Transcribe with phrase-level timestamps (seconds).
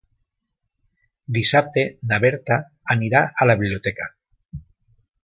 [1.37, 2.57] Dissabte na Berta
[2.97, 4.09] anirà a la biblioteca.